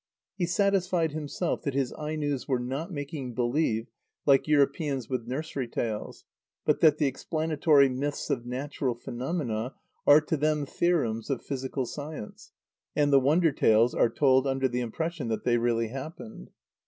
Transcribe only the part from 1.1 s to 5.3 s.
himself that his Ainos were not making believe, like Europeans with